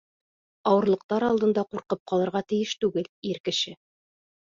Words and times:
Ауырлыҡтар 0.69 1.25
алдында 1.27 1.63
ҡурҡып 1.73 2.01
ҡалырға 2.13 2.41
тейеш 2.53 2.73
түгел 2.85 3.07
ир 3.33 3.41
кеше. 3.51 3.75